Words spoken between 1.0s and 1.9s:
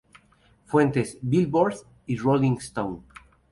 "Billboard"